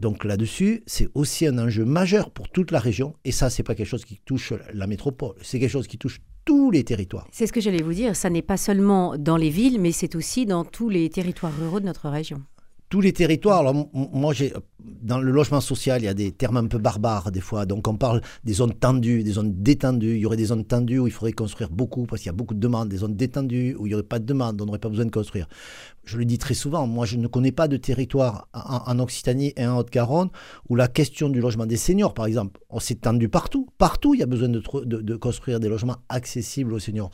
Donc 0.00 0.24
là-dessus, 0.24 0.82
c'est 0.86 1.08
aussi 1.14 1.46
un 1.46 1.58
enjeu 1.58 1.84
majeur 1.84 2.30
pour 2.30 2.48
toute 2.48 2.70
la 2.70 2.78
région. 2.78 3.14
Et 3.24 3.32
ça, 3.32 3.50
c'est 3.50 3.62
pas 3.62 3.74
quelque 3.74 3.86
chose 3.86 4.04
qui 4.04 4.18
touche 4.24 4.54
la 4.72 4.86
métropole, 4.86 5.34
c'est 5.42 5.60
quelque 5.60 5.70
chose 5.70 5.86
qui 5.86 5.98
touche 5.98 6.20
tous 6.46 6.70
les 6.70 6.84
territoires. 6.84 7.28
C'est 7.32 7.46
ce 7.46 7.52
que 7.52 7.60
j'allais 7.60 7.82
vous 7.82 7.92
dire. 7.92 8.16
Ça 8.16 8.30
n'est 8.30 8.42
pas 8.42 8.56
seulement 8.56 9.16
dans 9.18 9.36
les 9.36 9.50
villes, 9.50 9.78
mais 9.78 9.92
c'est 9.92 10.14
aussi 10.14 10.46
dans 10.46 10.64
tous 10.64 10.88
les 10.88 11.10
territoires 11.10 11.52
ruraux 11.56 11.80
de 11.80 11.86
notre 11.86 12.08
région 12.08 12.42
tous 12.90 13.00
les 13.00 13.12
territoires. 13.12 13.60
Alors, 13.60 13.88
moi, 13.94 14.34
j'ai, 14.34 14.52
dans 14.80 15.20
le 15.20 15.30
logement 15.30 15.60
social, 15.60 16.02
il 16.02 16.04
y 16.04 16.08
a 16.08 16.14
des 16.14 16.32
termes 16.32 16.56
un 16.56 16.66
peu 16.66 16.78
barbares 16.78 17.30
des 17.30 17.40
fois. 17.40 17.64
Donc, 17.64 17.86
on 17.86 17.96
parle 17.96 18.20
des 18.44 18.52
zones 18.52 18.74
tendues, 18.74 19.22
des 19.22 19.32
zones 19.32 19.54
détendues. 19.62 20.16
Il 20.16 20.20
y 20.20 20.26
aurait 20.26 20.36
des 20.36 20.46
zones 20.46 20.64
tendues 20.64 20.98
où 20.98 21.06
il 21.06 21.12
faudrait 21.12 21.32
construire 21.32 21.70
beaucoup 21.70 22.04
parce 22.04 22.20
qu'il 22.20 22.26
y 22.26 22.34
a 22.34 22.36
beaucoup 22.36 22.52
de 22.52 22.58
demandes. 22.58 22.88
Des 22.88 22.98
zones 22.98 23.14
détendues 23.14 23.76
où 23.78 23.86
il 23.86 23.90
n'y 23.90 23.94
aurait 23.94 24.02
pas 24.02 24.18
de 24.18 24.26
demande, 24.26 24.60
on 24.60 24.66
n'aurait 24.66 24.80
pas 24.80 24.88
besoin 24.88 25.06
de 25.06 25.10
construire. 25.10 25.46
Je 26.04 26.18
le 26.18 26.24
dis 26.24 26.38
très 26.38 26.54
souvent, 26.54 26.88
moi, 26.88 27.06
je 27.06 27.16
ne 27.16 27.28
connais 27.28 27.52
pas 27.52 27.68
de 27.68 27.76
territoire 27.76 28.48
en, 28.52 28.98
Occitanie 28.98 29.52
et 29.56 29.64
en 29.64 29.78
Haute-Garonne 29.78 30.30
où 30.68 30.74
la 30.74 30.88
question 30.88 31.28
du 31.28 31.40
logement 31.40 31.66
des 31.66 31.76
seniors, 31.76 32.12
par 32.12 32.26
exemple, 32.26 32.60
on 32.68 32.80
s'est 32.80 32.96
tendu 32.96 33.28
partout. 33.28 33.68
Partout, 33.78 34.14
il 34.14 34.20
y 34.20 34.22
a 34.24 34.26
besoin 34.26 34.48
de, 34.48 35.16
construire 35.16 35.60
des 35.60 35.68
logements 35.68 35.98
accessibles 36.08 36.74
aux 36.74 36.80
seniors. 36.80 37.10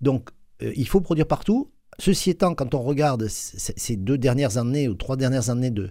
Donc, 0.00 0.30
euh, 0.62 0.72
il 0.74 0.88
faut 0.88 1.02
produire 1.02 1.26
partout 1.26 1.70
Ceci 1.98 2.30
étant, 2.30 2.54
quand 2.54 2.74
on 2.74 2.82
regarde 2.82 3.26
ces 3.28 3.96
deux 3.96 4.18
dernières 4.18 4.56
années 4.56 4.88
ou 4.88 4.94
trois 4.94 5.16
dernières 5.16 5.50
années 5.50 5.70
de, 5.70 5.90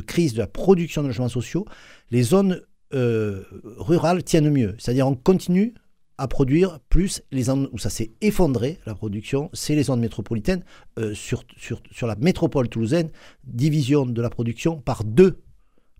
crise 0.00 0.34
de 0.34 0.38
la 0.38 0.46
production 0.46 1.02
de 1.02 1.08
logements 1.08 1.28
sociaux, 1.28 1.66
les 2.10 2.22
zones 2.22 2.62
euh, 2.94 3.42
rurales 3.78 4.22
tiennent 4.22 4.50
mieux. 4.50 4.74
C'est-à-dire 4.78 5.08
on 5.08 5.16
continue 5.16 5.74
à 6.18 6.26
produire 6.26 6.80
plus 6.88 7.22
les 7.30 7.44
zones 7.44 7.68
où 7.72 7.78
ça 7.78 7.90
s'est 7.90 8.12
effondré, 8.20 8.78
la 8.86 8.94
production, 8.94 9.50
c'est 9.52 9.74
les 9.74 9.84
zones 9.84 10.00
métropolitaines. 10.00 10.64
Euh, 10.98 11.14
sur, 11.14 11.44
sur, 11.56 11.80
sur 11.90 12.06
la 12.06 12.16
métropole 12.16 12.68
toulousaine, 12.68 13.10
division 13.44 14.04
de 14.04 14.22
la 14.22 14.30
production 14.30 14.80
par 14.80 15.04
deux 15.04 15.38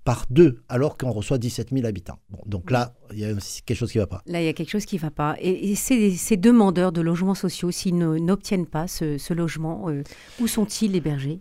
par 0.08 0.24
deux, 0.30 0.62
alors 0.70 0.96
qu'on 0.96 1.10
reçoit 1.10 1.36
17 1.36 1.68
000 1.70 1.86
habitants. 1.86 2.18
donc 2.46 2.70
là, 2.70 2.94
il 3.12 3.18
y 3.18 3.26
a 3.26 3.34
quelque 3.66 3.76
chose 3.76 3.92
qui 3.92 3.98
ne 3.98 4.04
va 4.04 4.06
pas. 4.06 4.22
Là, 4.24 4.40
il 4.40 4.46
y 4.46 4.48
a 4.48 4.54
quelque 4.54 4.70
chose 4.70 4.86
qui 4.86 4.96
ne 4.96 5.02
va 5.02 5.10
pas. 5.10 5.36
Et, 5.38 5.74
ces, 5.74 6.38
demandeurs 6.38 6.92
de 6.92 7.02
logements 7.02 7.34
sociaux, 7.34 7.70
s'ils 7.70 7.94
n'obtiennent 7.94 8.64
pas 8.64 8.88
ce, 8.88 9.34
logement, 9.34 9.90
euh, 9.90 10.02
où 10.40 10.46
sont-ils 10.46 10.96
hébergés? 10.96 11.40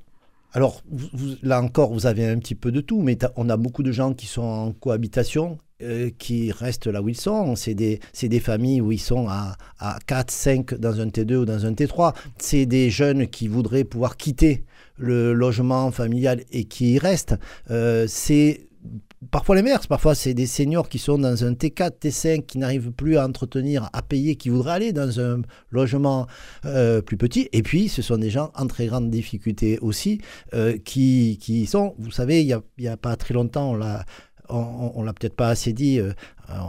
Alors, 0.51 0.83
là 1.43 1.61
encore, 1.61 1.93
vous 1.93 2.07
avez 2.07 2.27
un 2.27 2.37
petit 2.39 2.55
peu 2.55 2.73
de 2.73 2.81
tout, 2.81 3.01
mais 3.01 3.17
on 3.37 3.49
a 3.49 3.55
beaucoup 3.55 3.83
de 3.83 3.93
gens 3.93 4.13
qui 4.13 4.25
sont 4.25 4.41
en 4.41 4.73
cohabitation, 4.73 5.59
euh, 5.81 6.09
qui 6.17 6.51
restent 6.51 6.87
là 6.87 7.01
où 7.01 7.07
ils 7.07 7.15
sont. 7.15 7.55
C'est 7.55 7.73
des, 7.73 8.01
des, 8.21 8.39
familles 8.41 8.81
où 8.81 8.91
ils 8.91 8.99
sont 8.99 9.29
à, 9.29 9.55
à 9.79 9.97
4, 10.07 10.29
5 10.29 10.73
dans 10.73 10.99
un 10.99 11.05
T2 11.05 11.35
ou 11.35 11.45
dans 11.45 11.65
un 11.65 11.71
T3. 11.71 12.13
C'est 12.37 12.65
des 12.65 12.89
jeunes 12.89 13.27
qui 13.27 13.47
voudraient 13.47 13.85
pouvoir 13.85 14.17
quitter 14.17 14.65
le 14.97 15.33
logement 15.33 15.91
familial 15.91 16.43
et 16.51 16.65
qui 16.65 16.93
y 16.93 16.99
restent. 16.99 17.35
Euh, 17.71 18.05
c'est 18.07 18.67
parfois 19.31 19.55
les 19.55 19.61
mères, 19.61 19.85
parfois 19.87 20.15
c'est 20.15 20.33
des 20.33 20.45
seniors 20.45 20.89
qui 20.89 20.99
sont 20.99 21.17
dans 21.17 21.43
un 21.43 21.53
T4, 21.53 21.99
T5, 21.99 22.45
qui 22.45 22.57
n'arrivent 22.57 22.91
plus 22.91 23.17
à 23.17 23.25
entretenir, 23.25 23.89
à 23.93 24.01
payer, 24.01 24.35
qui 24.35 24.49
voudraient 24.49 24.73
aller 24.73 24.93
dans 24.93 25.19
un 25.19 25.41
logement 25.71 26.27
euh, 26.65 27.01
plus 27.01 27.17
petit. 27.17 27.49
Et 27.51 27.63
puis, 27.63 27.89
ce 27.89 28.01
sont 28.01 28.17
des 28.17 28.29
gens 28.29 28.51
en 28.55 28.67
très 28.67 28.87
grande 28.87 29.09
difficulté 29.09 29.79
aussi, 29.79 30.21
euh, 30.53 30.77
qui, 30.77 31.37
qui, 31.41 31.65
sont, 31.65 31.95
vous 31.97 32.11
savez, 32.11 32.41
il 32.43 32.61
n'y 32.77 32.87
a, 32.87 32.93
a, 32.93 32.97
pas 32.97 33.15
très 33.15 33.33
longtemps, 33.33 33.71
on 33.71 33.75
l'a 33.75 34.05
on, 34.49 35.03
l'a 35.03 35.13
peut-être 35.13 35.35
pas 35.35 35.49
assez 35.49 35.73
dit, 35.73 35.99
euh, 35.99 36.13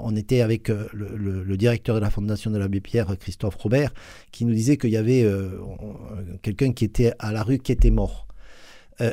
on 0.02 0.16
était 0.16 0.40
avec 0.40 0.68
le, 0.68 1.56
directeur 1.56 1.94
de 1.94 2.00
la 2.00 2.11
Fondation 2.11 2.50
de 2.50 2.58
l'abbé 2.58 2.80
Pierre, 2.80 3.06
Christophe 3.18 3.56
Robert, 3.56 3.92
qui 4.32 4.44
nous 4.44 4.54
disait 4.54 4.76
qu'il 4.76 4.90
y 4.90 4.97
avait 4.97 5.26
quelqu'un 6.42 6.73
qui 6.73 6.85
était 6.85 7.12
à 7.18 7.32
la 7.32 7.42
rue 7.42 7.58
qui 7.58 7.73
était 7.73 7.90
mort. 7.90 8.26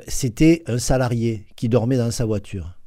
C'était 0.08 0.64
un 0.68 0.80
salarié 0.80 1.46
qui 1.56 1.70
dormait 1.70 1.98
dans 1.98 2.12
sa 2.12 2.26
voiture. 2.26 2.80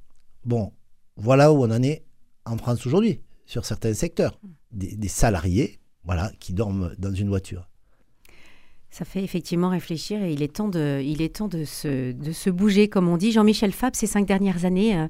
Bon, 0.44 0.72
voilà 1.16 1.52
où 1.52 1.64
on 1.64 1.70
en 1.70 1.82
est 1.82 2.04
en 2.44 2.56
France 2.56 2.86
aujourd'hui, 2.86 3.20
sur 3.46 3.64
certains 3.64 3.94
secteurs. 3.94 4.40
Des, 4.72 5.08
salariés 5.08 5.78
voilà, 6.04 6.32
qui 6.38 6.52
dorment 6.52 6.94
dans 6.98 7.12
une 7.12 7.28
voiture. 7.28 7.67
Ça 8.90 9.04
fait 9.04 9.22
effectivement 9.22 9.68
réfléchir 9.68 10.22
et 10.22 10.32
il 10.32 10.42
est 10.42 10.56
temps 10.56 10.68
de, 10.68 11.00
il 11.02 11.20
se 12.34 12.50
bouger, 12.50 12.88
comme 12.88 13.06
on 13.08 13.18
dit. 13.18 13.32
Jean-Michel 13.32 13.72
Fab, 13.72 13.94
ces 13.94 14.06
cinq 14.06 14.26
dernières 14.26 14.64
années, 14.64 14.98
euh, 14.98 15.08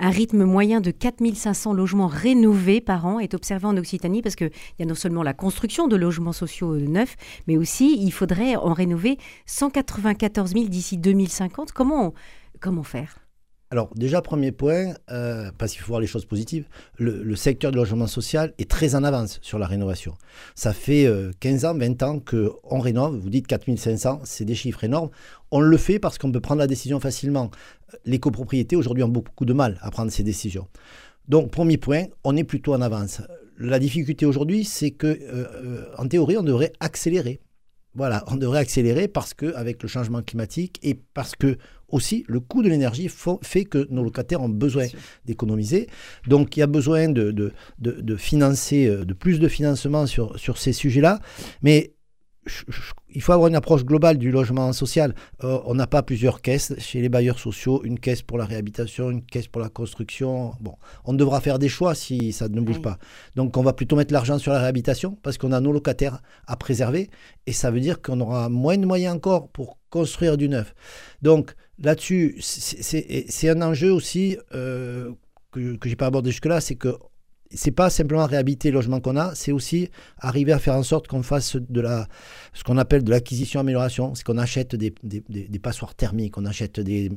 un 0.00 0.10
rythme 0.10 0.44
moyen 0.44 0.80
de 0.80 0.90
4500 0.90 1.72
logements 1.72 2.08
rénovés 2.08 2.80
par 2.80 3.06
an 3.06 3.20
est 3.20 3.34
observé 3.34 3.66
en 3.66 3.76
Occitanie 3.76 4.20
parce 4.20 4.34
qu'il 4.34 4.50
y 4.80 4.82
a 4.82 4.86
non 4.86 4.96
seulement 4.96 5.22
la 5.22 5.32
construction 5.32 5.86
de 5.86 5.94
logements 5.94 6.32
sociaux 6.32 6.72
euh, 6.74 6.86
neufs, 6.86 7.16
mais 7.46 7.56
aussi 7.56 7.96
il 8.02 8.10
faudrait 8.10 8.56
en 8.56 8.72
rénover 8.72 9.16
194 9.46 10.52
000 10.52 10.64
d'ici 10.64 10.98
2050. 10.98 11.70
Comment, 11.70 12.14
comment 12.58 12.82
faire? 12.82 13.29
Alors 13.72 13.88
déjà, 13.94 14.20
premier 14.20 14.50
point, 14.50 14.94
euh, 15.12 15.52
parce 15.56 15.72
qu'il 15.72 15.82
faut 15.82 15.88
voir 15.88 16.00
les 16.00 16.08
choses 16.08 16.24
positives, 16.24 16.64
le, 16.98 17.36
secteur 17.36 17.70
du 17.70 17.76
logement 17.76 18.08
social 18.08 18.52
est 18.58 18.68
très 18.68 18.96
en 18.96 19.04
avance 19.04 19.38
sur 19.42 19.60
la 19.60 19.66
rénovation. 19.68 20.16
Ça 20.56 20.72
fait 20.72 21.08
15 21.38 21.64
ans, 21.66 21.74
20 21.74 22.02
ans 22.02 22.18
qu'on 22.18 22.80
rénove, 22.80 23.16
vous 23.16 23.30
dites 23.30 23.46
4500, 23.46 24.22
c'est 24.24 24.44
des 24.44 24.56
chiffres 24.56 24.82
énormes. 24.82 25.10
On 25.52 25.60
le 25.60 25.76
fait 25.76 26.00
parce 26.00 26.18
qu'on 26.18 26.32
peut 26.32 26.40
prendre 26.40 26.58
la 26.58 26.66
décision 26.66 26.98
facilement. 26.98 27.52
Les 28.04 28.18
copropriétés 28.18 28.74
aujourd'hui 28.74 29.04
ont 29.04 29.08
beaucoup 29.08 29.44
de 29.44 29.52
mal 29.52 29.78
à 29.82 29.92
prendre 29.92 30.10
ces 30.10 30.24
décisions. 30.24 30.66
Donc, 31.28 31.52
premier 31.52 31.76
point, 31.76 32.06
on 32.24 32.36
est 32.36 32.44
plutôt 32.44 32.74
en 32.74 32.80
avance. 32.80 33.22
La 33.56 33.78
difficulté 33.78 34.26
aujourd'hui, 34.26 34.64
c'est 34.64 34.90
que, 34.90 35.16
en 35.96 36.08
théorie, 36.08 36.36
on 36.36 36.42
devrait 36.42 36.72
accélérer 36.80 37.40
voilà, 37.94 38.24
on 38.28 38.36
devrait 38.36 38.60
accélérer 38.60 39.08
parce 39.08 39.34
que 39.34 39.54
avec 39.54 39.82
le 39.82 39.88
changement 39.88 40.22
climatique 40.22 40.78
et 40.82 40.94
parce 40.94 41.34
que 41.34 41.58
aussi 41.88 42.24
le 42.28 42.38
coût 42.38 42.62
de 42.62 42.68
l'énergie 42.68 43.10
fait 43.42 43.64
que 43.64 43.86
nos 43.90 44.04
locataires 44.04 44.40
ont 44.40 44.48
besoin 44.48 44.86
d'économiser. 45.24 45.88
Donc 46.28 46.56
il 46.56 46.60
y 46.60 46.62
a 46.62 46.68
besoin 46.68 47.08
de, 47.08 47.32
de, 47.32 47.52
de, 47.78 48.16
financer, 48.16 48.86
euh, 48.86 49.04
de 49.04 49.12
plus 49.12 49.40
de 49.40 49.48
financement 49.48 50.06
sur, 50.06 50.38
sur 50.38 50.58
ces 50.58 50.72
sujets-là. 50.72 51.20
Mais 51.62 51.94
il 53.12 53.20
faut 53.20 53.32
avoir 53.32 53.48
une 53.48 53.54
approche 53.54 53.84
globale 53.84 54.18
du 54.18 54.30
logement 54.30 54.72
social. 54.72 55.14
Euh, 55.44 55.58
on 55.64 55.74
n'a 55.74 55.86
pas 55.86 56.02
plusieurs 56.02 56.40
caisses 56.40 56.74
chez 56.78 57.00
les 57.00 57.08
bailleurs 57.08 57.38
sociaux, 57.38 57.82
une 57.84 57.98
caisse 57.98 58.22
pour 58.22 58.38
la 58.38 58.44
réhabilitation, 58.44 59.10
une 59.10 59.22
caisse 59.22 59.46
pour 59.46 59.60
la 59.60 59.68
construction. 59.68 60.52
Bon, 60.60 60.76
on 61.04 61.12
devra 61.12 61.40
faire 61.40 61.58
des 61.58 61.68
choix 61.68 61.94
si 61.94 62.32
ça 62.32 62.48
ne 62.48 62.60
bouge 62.60 62.80
pas. 62.80 62.98
Donc 63.36 63.56
on 63.56 63.62
va 63.62 63.72
plutôt 63.72 63.96
mettre 63.96 64.12
l'argent 64.12 64.38
sur 64.38 64.52
la 64.52 64.60
réhabilitation 64.60 65.18
parce 65.22 65.38
qu'on 65.38 65.52
a 65.52 65.60
nos 65.60 65.72
locataires 65.72 66.22
à 66.46 66.56
préserver 66.56 67.10
et 67.46 67.52
ça 67.52 67.70
veut 67.70 67.80
dire 67.80 68.00
qu'on 68.00 68.20
aura 68.20 68.48
moins 68.48 68.78
de 68.78 68.86
moyens 68.86 69.14
encore 69.16 69.48
pour 69.48 69.78
construire 69.90 70.36
du 70.36 70.48
neuf. 70.48 70.74
Donc 71.20 71.54
là-dessus, 71.78 72.36
c'est 72.40 73.48
un 73.48 73.62
enjeu 73.62 73.92
aussi 73.92 74.38
euh, 74.54 75.12
que, 75.52 75.76
que 75.76 75.88
je 75.88 75.92
n'ai 75.92 75.96
pas 75.96 76.06
abordé 76.06 76.30
jusque-là, 76.30 76.60
c'est 76.60 76.76
que 76.76 76.96
c'est 77.52 77.72
pas 77.72 77.90
simplement 77.90 78.26
réhabiliter 78.26 78.70
le 78.70 78.76
logement 78.76 79.00
qu'on 79.00 79.16
a, 79.16 79.34
c'est 79.34 79.52
aussi 79.52 79.90
arriver 80.18 80.52
à 80.52 80.58
faire 80.58 80.74
en 80.74 80.82
sorte 80.82 81.08
qu'on 81.08 81.22
fasse 81.22 81.56
de 81.56 81.80
la, 81.80 82.06
ce 82.54 82.62
qu'on 82.62 82.78
appelle 82.78 83.02
de 83.02 83.10
l'acquisition-amélioration, 83.10 84.14
c'est 84.14 84.24
qu'on 84.24 84.38
achète 84.38 84.76
des, 84.76 84.92
passoires 85.60 85.94
thermiques, 85.94 86.38
on 86.38 86.46
achète 86.46 86.78
des, 86.80 87.08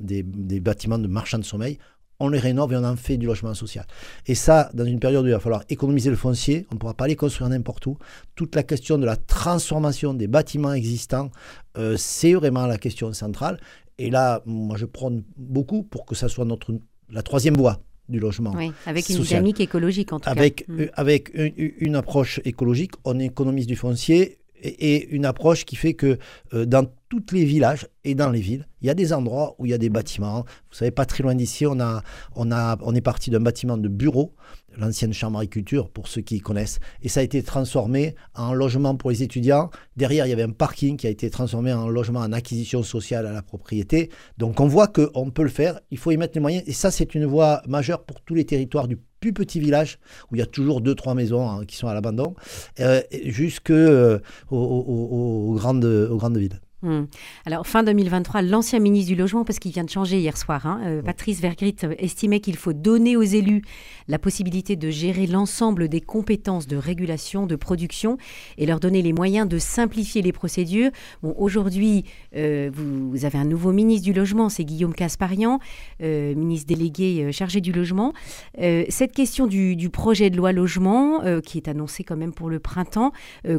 bâtiments 0.59 0.97
de 0.97 1.07
marchands 1.07 1.39
de 1.39 1.43
sommeil, 1.43 1.77
on 2.19 2.29
les 2.29 2.39
rénove 2.39 2.73
et 2.73 2.77
on 2.77 2.83
en 2.83 2.95
fait 2.95 3.17
du 3.17 3.25
logement 3.25 3.53
social. 3.53 3.85
Et 4.27 4.35
ça, 4.35 4.69
dans 4.73 4.85
une 4.85 4.99
période 4.99 5.25
où 5.25 5.27
il 5.27 5.33
va 5.33 5.39
falloir 5.39 5.63
économiser 5.69 6.09
le 6.09 6.15
foncier, 6.15 6.65
on 6.71 6.75
ne 6.75 6.79
pourra 6.79 6.93
pas 6.93 7.07
les 7.07 7.15
construire 7.15 7.49
n'importe 7.49 7.85
où. 7.85 7.97
Toute 8.35 8.55
la 8.55 8.63
question 8.63 8.97
de 8.97 9.05
la 9.05 9.17
transformation 9.17 10.13
des 10.13 10.27
bâtiments 10.27 10.73
existants, 10.73 11.31
euh, 11.77 11.95
c'est 11.97 12.33
vraiment 12.33 12.65
la 12.65 12.77
question 12.77 13.11
centrale. 13.13 13.59
Et 13.97 14.09
là, 14.09 14.41
moi, 14.45 14.77
je 14.77 14.85
prône 14.85 15.23
beaucoup 15.37 15.83
pour 15.83 16.05
que 16.05 16.15
ça 16.15 16.29
soit 16.29 16.45
notre, 16.45 16.73
la 17.09 17.23
troisième 17.23 17.55
voie 17.55 17.81
du 18.09 18.19
logement. 18.19 18.53
Oui, 18.55 18.71
avec 18.85 19.09
une 19.09 19.19
dynamique 19.19 19.59
écologique 19.59 20.13
en 20.13 20.19
tout 20.19 20.29
avec, 20.29 20.65
cas. 20.65 20.73
Euh, 20.73 20.87
avec 20.93 21.31
une, 21.33 21.95
approche 21.95 22.39
écologique, 22.45 22.91
on 23.05 23.19
économise 23.19 23.67
du 23.67 23.75
foncier 23.75 24.39
et, 24.61 25.09
une 25.15 25.25
approche 25.25 25.65
qui 25.65 25.75
fait 25.75 25.93
que 25.93 26.17
euh, 26.53 26.65
dans 26.65 26.85
tous 27.09 27.23
les 27.31 27.45
villages 27.45 27.87
et 28.03 28.15
dans 28.15 28.29
les 28.29 28.41
villes, 28.41 28.67
il 28.81 28.87
y 28.87 28.89
a 28.89 28.93
des 28.93 29.13
endroits 29.13 29.55
où 29.59 29.65
il 29.65 29.69
y 29.69 29.73
a 29.73 29.77
des 29.77 29.89
bâtiments. 29.89 30.45
Vous 30.69 30.77
savez, 30.77 30.91
pas 30.91 31.05
très 31.05 31.23
loin 31.23 31.35
d'ici, 31.35 31.65
on, 31.65 31.79
a, 31.79 32.01
on, 32.35 32.51
a, 32.51 32.77
on 32.81 32.93
est 32.95 33.01
parti 33.01 33.29
d'un 33.29 33.39
bâtiment 33.39 33.77
de 33.77 33.87
bureau 33.87 34.33
l'ancienne 34.77 35.13
chambre 35.13 35.39
agriculture, 35.39 35.89
pour 35.89 36.07
ceux 36.07 36.21
qui 36.21 36.39
connaissent. 36.39 36.79
Et 37.01 37.09
ça 37.09 37.19
a 37.19 37.23
été 37.23 37.43
transformé 37.43 38.15
en 38.35 38.53
logement 38.53 38.95
pour 38.95 39.09
les 39.09 39.23
étudiants. 39.23 39.69
Derrière, 39.97 40.25
il 40.25 40.29
y 40.29 40.33
avait 40.33 40.43
un 40.43 40.51
parking 40.51 40.97
qui 40.97 41.07
a 41.07 41.09
été 41.09 41.29
transformé 41.29 41.73
en 41.73 41.87
logement 41.87 42.19
en 42.19 42.33
acquisition 42.33 42.83
sociale 42.83 43.25
à 43.25 43.31
la 43.31 43.41
propriété. 43.41 44.09
Donc 44.37 44.59
on 44.59 44.67
voit 44.67 44.87
qu'on 44.87 45.31
peut 45.31 45.43
le 45.43 45.49
faire, 45.49 45.79
il 45.91 45.97
faut 45.97 46.11
y 46.11 46.17
mettre 46.17 46.33
les 46.35 46.41
moyens. 46.41 46.63
Et 46.67 46.73
ça, 46.73 46.91
c'est 46.91 47.15
une 47.15 47.25
voie 47.25 47.61
majeure 47.67 48.03
pour 48.03 48.21
tous 48.21 48.35
les 48.35 48.45
territoires 48.45 48.87
du 48.87 48.97
plus 49.23 49.31
petit 49.31 49.61
village, 49.61 49.99
où 50.29 50.35
il 50.35 50.39
y 50.39 50.41
a 50.41 50.45
toujours 50.45 50.81
deux, 50.81 50.95
trois 50.95 51.15
maisons 51.15 51.49
hein, 51.49 51.65
qui 51.65 51.77
sont 51.77 51.87
à 51.87 51.93
l'abandon, 51.93 52.35
euh, 52.81 53.01
jusqu'aux 53.23 53.73
euh, 53.73 54.19
grandes, 54.49 56.37
villes. 56.37 56.59
Hmm. 56.83 57.05
Alors, 57.45 57.65
fin 57.65 57.81
2023, 57.81 58.41
l'ancien 58.41 58.79
ministre 58.79 59.07
du 59.07 59.15
Logement, 59.15 59.45
parce 59.45 59.57
qu'il 59.57 59.71
vient 59.71 59.85
de 59.85 59.89
changer 59.89 60.19
hier 60.19 60.35
soir, 60.35 60.65
hein, 60.65 60.81
euh, 60.83 61.01
Patrice 61.01 61.39
Vergrit 61.39 61.77
euh, 61.85 61.95
estimait 61.97 62.41
qu'il 62.41 62.57
faut 62.57 62.73
donner 62.73 63.15
aux 63.15 63.21
élus 63.21 63.61
la 64.09 64.19
possibilité 64.19 64.75
de 64.75 64.89
gérer 64.89 65.25
l'ensemble 65.25 65.87
des 65.87 66.01
compétences 66.01 66.67
de 66.67 66.75
régulation, 66.75 67.47
de 67.47 67.55
production 67.55 68.17
et 68.57 68.65
leur 68.65 68.81
donner 68.81 69.01
les 69.01 69.13
moyens 69.13 69.47
de 69.47 69.59
simplifier 69.59 70.21
les 70.21 70.33
procédures. 70.33 70.91
Bon, 71.21 71.33
aujourd'hui, 71.37 72.03
euh, 72.35 72.69
vous, 72.73 73.23
avez 73.23 73.37
un 73.37 73.45
nouveau 73.45 73.71
ministre 73.71 74.03
du 74.03 74.11
Logement, 74.11 74.49
c'est 74.49 74.65
Guillaume 74.65 74.93
Casparian, 74.93 75.59
ministre 76.01 76.67
délégué 76.67 77.31
chargé 77.31 77.61
du 77.61 77.71
Logement. 77.71 78.11
cette 78.57 79.13
question 79.13 79.47
du, 79.47 79.77
du, 79.77 79.89
projet 79.89 80.29
de 80.29 80.35
loi 80.35 80.51
logement, 80.51 81.21
qui 81.41 81.57
est 81.57 81.69
annoncé 81.69 82.03
quand 82.03 82.17
même 82.17 82.33
pour 82.33 82.49
le 82.49 82.59
printemps, 82.59 83.13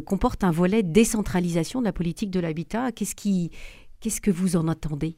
comporte 0.05 0.43
un 0.43 0.51
volet 0.51 0.83
décentralisation 0.83 1.79
de 1.79 1.85
la 1.85 1.93
politique 1.93 2.29
de 2.29 2.39
l'habitat. 2.39 2.91
Qu'est-ce 2.91 3.14
Qu'est-ce 3.15 4.21
que 4.21 4.31
vous 4.31 4.55
en 4.55 4.67
attendez? 4.67 5.17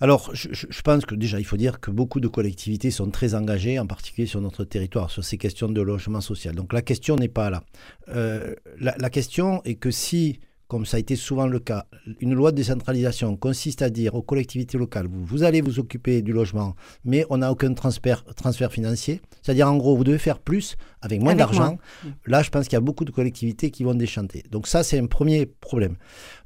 Alors, 0.00 0.30
je, 0.32 0.82
pense 0.82 1.04
que 1.04 1.16
déjà, 1.16 1.40
il 1.40 1.44
faut 1.44 1.56
dire 1.56 1.80
que 1.80 1.90
beaucoup 1.90 2.20
de 2.20 2.28
collectivités 2.28 2.92
sont 2.92 3.10
très 3.10 3.34
engagées, 3.34 3.80
en 3.80 3.86
particulier 3.86 4.28
sur 4.28 4.40
notre 4.40 4.64
territoire, 4.64 5.10
sur 5.10 5.24
ces 5.24 5.38
questions 5.38 5.68
de 5.68 5.80
logement 5.80 6.20
social. 6.20 6.54
Donc, 6.54 6.72
la 6.72 6.82
question 6.82 7.16
n'est 7.16 7.28
pas 7.28 7.50
là. 7.50 7.64
Euh, 8.08 8.54
la, 8.78 9.10
question 9.10 9.60
est 9.64 9.74
que 9.74 9.90
si 9.90 10.38
comme 10.68 10.84
ça 10.84 10.98
a 10.98 11.00
été 11.00 11.16
souvent 11.16 11.46
le 11.46 11.58
cas, 11.58 11.86
une 12.20 12.34
loi 12.34 12.52
de 12.52 12.56
décentralisation 12.56 13.36
consiste 13.36 13.80
à 13.80 13.88
dire 13.88 14.14
aux 14.14 14.22
collectivités 14.22 14.76
locales, 14.76 15.08
vous, 15.10 15.42
allez 15.42 15.62
vous 15.62 15.78
occuper 15.78 16.20
du 16.20 16.32
logement, 16.32 16.76
mais 17.04 17.24
on 17.30 17.38
n'a 17.38 17.50
aucun 17.50 17.72
transfert, 17.72 18.22
transfert 18.36 18.70
financier. 18.70 19.22
C'est-à-dire, 19.42 19.66
en 19.66 19.76
gros, 19.78 19.96
vous 19.96 20.04
devez 20.04 20.18
faire 20.18 20.38
plus 20.38 20.76
avec 21.00 21.22
moins 21.22 21.34
d'argent. 21.34 21.78
Là, 22.26 22.42
je 22.42 22.50
pense 22.50 22.66
qu'il 22.66 22.74
y 22.74 22.76
a 22.76 22.82
beaucoup 22.82 23.06
de 23.06 23.10
collectivités 23.10 23.70
qui 23.70 23.82
vont 23.82 23.94
déchanter. 23.94 24.44
Donc 24.50 24.66
ça, 24.66 24.82
c'est 24.82 24.98
un 24.98 25.06
premier 25.06 25.46
problème. 25.46 25.96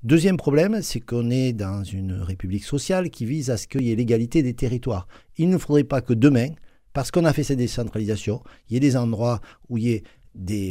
Deuxième 0.05 0.37
problème, 0.37 0.83
c'est 0.83 1.01
qu'on 1.01 1.29
est 1.31 1.53
dans 1.53 1.83
une 1.83 2.13
république 2.13 2.65
sociale 2.65 3.11
qui 3.11 3.27
vise 3.27 3.51
à 3.51 3.57
ce 3.57 3.67
qu'il 3.67 3.83
y 3.83 3.91
ait 3.91 3.97
l'égalité 3.97 4.45
des 4.45 4.55
territoires. 4.55 5.09
Il 5.37 5.51
ne 5.51 5.59
faudrait 5.59 5.85
pas 5.85 6.01
que 6.01 6.15
demain, 6.15 6.51
parce 6.93 7.11
qu'on 7.11 7.25
a 7.25 7.33
fait 7.33 7.43
cette 7.43 7.59
décentralisation, 7.59 8.43
il 8.69 8.75
y 8.75 8.77
ait 8.77 8.81
des 8.81 8.97
endroits 8.97 9.41
où 9.69 9.79
il 9.79 9.85
y 9.85 9.93
ait 9.93 10.03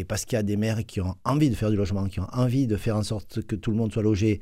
parce 0.08 0.26
qu'il 0.26 0.36
y 0.36 0.40
a 0.40 0.44
des 0.44 0.58
maires 0.58 0.86
qui 0.86 1.02
ont 1.02 1.16
envie 1.24 1.50
de 1.50 1.56
faire 1.56 1.70
du 1.70 1.76
logement, 1.76 2.06
qui 2.06 2.20
ont 2.20 2.28
envie 2.32 2.68
de 2.68 2.78
faire 2.78 2.96
en 2.96 3.04
sorte 3.04 3.42
que 3.44 3.56
tout 3.56 3.72
le 3.72 3.78
monde 3.78 3.92
soit 3.92 4.04
logé, 4.04 4.42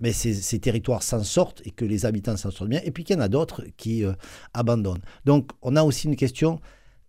mais 0.00 0.12
ces, 0.12 0.58
territoires 0.58 1.02
s'en 1.02 1.22
sortent 1.22 1.62
et 1.64 1.70
que 1.70 1.84
les 1.84 2.04
habitants 2.04 2.36
s'en 2.36 2.50
sortent 2.50 2.70
bien, 2.70 2.80
et 2.84 2.90
puis 2.90 3.04
qu'il 3.04 3.16
y 3.16 3.18
en 3.18 3.22
a 3.22 3.28
d'autres 3.28 3.64
qui 3.76 4.04
euh, 4.04 4.12
abandonnent. 4.54 5.02
Donc 5.24 5.50
on 5.62 5.76
a 5.76 5.82
aussi 5.82 6.08
une 6.08 6.16
question 6.16 6.60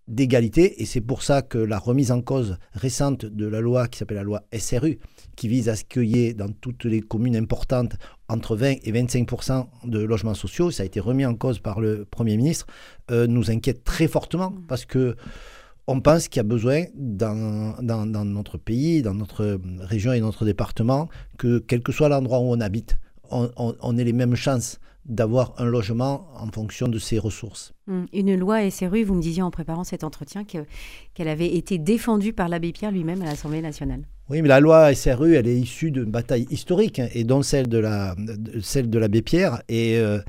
d'égalité, 0.07 0.81
et 0.81 0.85
c'est 0.85 1.01
pour 1.01 1.21
ça 1.21 1.43
que 1.43 1.59
la 1.59 1.77
remise 1.77 2.11
en 2.11 2.21
cause 2.21 2.57
récente 2.73 3.25
de 3.25 3.45
la 3.45 3.61
loi 3.61 3.87
qui 3.87 3.99
s'appelle 3.99 4.17
la 4.17 4.23
loi 4.23 4.41
SRU, 4.57 4.97
qui 5.35 5.47
vise 5.47 5.69
à 5.69 5.75
ce 5.75 5.83
qu'il 5.83 6.05
y 6.05 6.25
ait 6.25 6.33
dans 6.33 6.49
toutes 6.49 6.85
les 6.85 7.01
communes 7.01 7.35
importantes 7.35 7.95
entre 8.27 8.55
20 8.55 8.77
et 8.83 8.91
25% 8.91 9.67
de 9.85 9.99
logements 9.99 10.33
sociaux, 10.33 10.71
ça 10.71 10.81
a 10.83 10.85
été 10.87 10.99
remis 10.99 11.25
en 11.25 11.35
cause 11.35 11.59
par 11.59 11.79
le 11.79 12.05
Premier 12.09 12.37
ministre, 12.37 12.65
euh, 13.11 13.27
nous 13.27 13.51
inquiète 13.51 13.83
très 13.83 14.07
fortement, 14.07 14.55
parce 14.67 14.85
que 14.85 15.15
on 15.89 16.01
pense 16.01 16.27
qu'il 16.27 16.37
y 16.37 16.41
a 16.41 16.43
besoin 16.43 16.83
dans, 16.93 17.75
dans, 17.81 18.25
notre 18.25 18.59
pays, 18.59 19.01
dans 19.01 19.15
notre 19.15 19.59
région 19.79 20.13
et 20.13 20.19
notre 20.19 20.45
département, 20.45 21.09
que 21.39 21.57
quel 21.57 21.81
que 21.81 21.91
soit 21.91 22.09
l'endroit 22.09 22.39
où 22.39 22.43
on 22.43 22.61
habite, 22.61 22.97
on, 23.31 23.97
ait 23.97 24.03
les 24.03 24.13
mêmes 24.13 24.35
chances 24.35 24.79
d'avoir 25.05 25.55
un 25.57 25.65
logement 25.65 26.27
en 26.35 26.47
fonction 26.51 26.87
de 26.87 26.99
ses 26.99 27.17
ressources. 27.17 27.73
Hum, 27.87 28.05
une 28.13 28.35
loi 28.35 28.69
SRU, 28.69 29.03
vous 29.03 29.15
me 29.15 29.21
disiez 29.21 29.41
en 29.41 29.49
préparant 29.49 29.83
cet 29.83 30.03
entretien 30.03 30.43
qu'elle 30.43 31.27
avait 31.27 31.55
été 31.55 31.79
défendue 31.79 32.33
par 32.33 32.49
l'abbé 32.49 32.71
Pierre 32.71 32.91
lui-même 32.91 33.23
à 33.23 33.25
l'Assemblée 33.25 33.61
nationale. 33.61 34.03
Oui, 34.29 34.43
mais 34.43 34.47
la 34.47 34.59
loi 34.59 34.93
SRU, 34.93 35.33
elle 35.33 35.47
est 35.47 35.59
issue 35.59 35.89
d'une 35.89 36.11
bataille 36.11 36.45
historique, 36.51 36.99
hein, 36.99 37.07
et 37.15 37.23
dont 37.23 37.41
celle 37.41 37.67
de 37.67 37.79
l'abbé 38.99 39.23
Pierre. 39.23 39.63
Et 39.67 39.97
euh, 39.97 40.19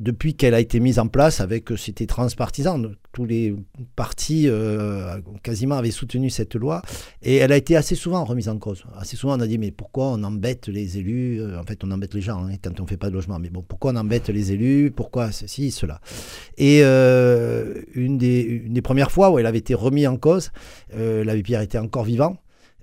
depuis 0.00 0.34
qu'elle 0.34 0.54
a 0.54 0.60
été 0.60 0.80
mise 0.80 0.98
en 0.98 1.08
place, 1.08 1.40
avec 1.40 1.70
euh, 1.70 1.76
c'était 1.76 2.06
transpartisan, 2.06 2.80
tous 3.12 3.26
les 3.26 3.54
partis 3.96 4.48
euh, 4.48 5.20
quasiment 5.42 5.76
avaient 5.76 5.90
soutenu 5.90 6.30
cette 6.30 6.54
loi, 6.54 6.80
et 7.22 7.36
elle 7.36 7.52
a 7.52 7.56
été 7.56 7.76
assez 7.76 7.94
souvent 7.94 8.24
remise 8.24 8.48
en 8.48 8.58
cause. 8.58 8.84
Assez 8.96 9.16
souvent, 9.16 9.36
on 9.36 9.40
a 9.40 9.46
dit 9.46 9.58
mais 9.58 9.70
pourquoi 9.70 10.06
on 10.06 10.22
embête 10.22 10.68
les 10.68 10.96
élus 10.96 11.40
euh, 11.42 11.60
En 11.60 11.64
fait, 11.64 11.84
on 11.84 11.90
embête 11.90 12.14
les 12.14 12.22
gens 12.22 12.46
hein, 12.46 12.54
quand 12.62 12.80
on 12.80 12.84
ne 12.84 12.88
fait 12.88 12.96
pas 12.96 13.10
de 13.10 13.14
logement. 13.14 13.38
Mais 13.38 13.50
bon, 13.50 13.62
pourquoi 13.62 13.92
on 13.92 13.96
embête 13.96 14.30
les 14.30 14.52
élus 14.52 14.90
Pourquoi 14.90 15.32
ceci, 15.32 15.70
cela? 15.70 16.00
Et 16.56 16.82
une, 16.82 18.16
des, 18.16 18.40
une, 18.40 18.72
des, 18.72 18.82
premières 18.82 19.10
fois 19.10 19.30
où 19.30 19.38
elle 19.38 19.46
avait 19.46 19.58
été 19.58 19.74
remise 19.74 20.06
en 20.06 20.16
cause, 20.16 20.50
l'abbé 20.94 21.42
Pierre 21.42 21.60
était 21.60 21.78
encore 21.78 22.04
vivant. 22.04 22.38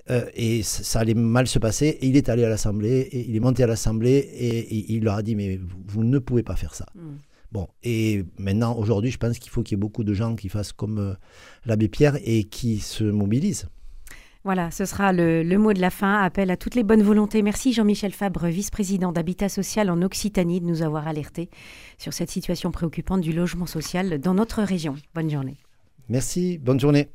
Euh, 0.09 0.25
et 0.35 0.63
ça 0.63 0.99
allait 0.99 1.13
mal 1.13 1.47
se 1.47 1.59
passer. 1.59 1.97
Et 2.01 2.07
il 2.07 2.15
est 2.15 2.29
allé 2.29 2.43
à 2.43 2.49
l'Assemblée, 2.49 3.01
et 3.11 3.27
il 3.27 3.35
est 3.35 3.39
monté 3.39 3.63
à 3.63 3.67
l'Assemblée, 3.67 4.17
et, 4.17 4.93
il 4.93 5.03
leur 5.03 5.15
a 5.15 5.21
dit, 5.21 5.35
mais 5.35 5.59
vous, 5.87 6.03
ne 6.03 6.19
pouvez 6.19 6.43
pas 6.43 6.55
faire 6.55 6.73
ça. 6.73 6.85
Hmm. 6.95 7.17
Bon, 7.51 7.67
et 7.83 8.25
maintenant, 8.37 8.75
aujourd'hui, 8.77 9.11
je 9.11 9.17
pense 9.17 9.39
qu'il 9.39 9.51
faut 9.51 9.63
qu'il 9.63 9.77
y 9.77 9.79
ait 9.79 9.81
beaucoup 9.81 10.03
de 10.03 10.13
gens 10.13 10.35
qui 10.35 10.49
fassent 10.49 10.73
comme 10.73 10.99
euh, 10.99 11.13
l'abbé 11.65 11.87
Pierre 11.87 12.17
et 12.23 12.43
qui 12.43 12.79
se 12.79 13.03
mobilisent. 13.03 13.69
Voilà, 14.43 14.71
ce 14.71 14.85
sera 14.85 15.11
le, 15.11 15.43
mot 15.57 15.73
de 15.73 15.81
la 15.81 15.89
fin. 15.89 16.21
Appel 16.21 16.51
à 16.51 16.57
toutes 16.57 16.75
les 16.75 16.83
bonnes 16.83 17.03
volontés. 17.03 17.41
Merci 17.41 17.73
Jean-Michel 17.73 18.13
Fabre, 18.13 18.47
vice-président 18.47 19.11
d'Habitat 19.11 19.49
Social 19.49 19.89
en 19.89 20.01
Occitanie, 20.01 20.61
de 20.61 20.65
nous 20.65 20.83
avoir 20.83 21.07
alertés 21.07 21.49
sur 21.97 22.13
cette 22.13 22.29
situation 22.29 22.71
préoccupante 22.71 23.21
du 23.21 23.33
logement 23.33 23.65
social 23.65 24.19
dans 24.19 24.33
notre 24.33 24.63
région. 24.63 24.95
Bonne 25.13 25.29
journée. 25.29 25.57
Merci, 26.07 26.57
bonne 26.59 26.79
journée. 26.79 27.09